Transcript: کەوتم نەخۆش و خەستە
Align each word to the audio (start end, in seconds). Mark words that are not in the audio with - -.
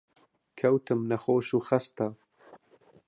کەوتم 0.59 0.99
نەخۆش 1.09 1.47
و 1.57 1.59
خەستە 1.67 2.07